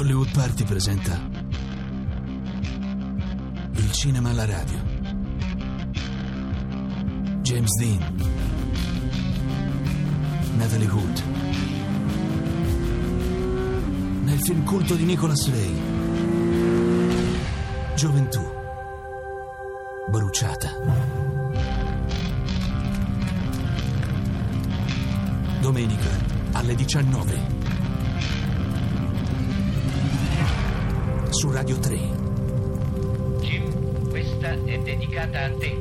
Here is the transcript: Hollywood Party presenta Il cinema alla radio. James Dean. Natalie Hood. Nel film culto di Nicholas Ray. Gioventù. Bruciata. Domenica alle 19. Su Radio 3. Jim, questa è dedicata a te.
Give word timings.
Hollywood 0.00 0.30
Party 0.32 0.64
presenta 0.64 1.20
Il 3.72 3.92
cinema 3.92 4.30
alla 4.30 4.46
radio. 4.46 4.78
James 7.42 7.68
Dean. 7.78 7.98
Natalie 10.56 10.88
Hood. 10.88 11.22
Nel 14.24 14.38
film 14.40 14.64
culto 14.64 14.94
di 14.94 15.04
Nicholas 15.04 15.50
Ray. 15.50 15.82
Gioventù. 17.94 18.40
Bruciata. 20.08 20.70
Domenica 25.60 26.08
alle 26.52 26.74
19. 26.74 27.79
Su 31.32 31.50
Radio 31.50 31.78
3. 31.78 31.98
Jim, 33.40 34.08
questa 34.10 34.52
è 34.64 34.78
dedicata 34.78 35.44
a 35.44 35.50
te. 35.50 35.78